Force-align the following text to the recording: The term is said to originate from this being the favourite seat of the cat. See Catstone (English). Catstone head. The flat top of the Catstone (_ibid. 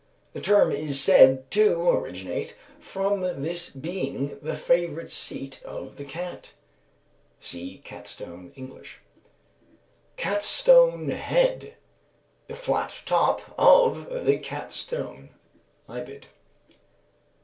The 0.33 0.41
term 0.41 0.71
is 0.71 0.99
said 0.99 1.51
to 1.51 1.79
originate 1.87 2.57
from 2.79 3.21
this 3.43 3.69
being 3.69 4.39
the 4.41 4.55
favourite 4.55 5.11
seat 5.11 5.61
of 5.61 5.97
the 5.97 6.03
cat. 6.03 6.53
See 7.39 7.81
Catstone 7.85 8.51
(English). 8.55 9.01
Catstone 10.17 11.09
head. 11.09 11.75
The 12.47 12.55
flat 12.55 13.03
top 13.05 13.43
of 13.59 14.25
the 14.25 14.39
Catstone 14.39 15.29
(_ibid. 15.87 16.23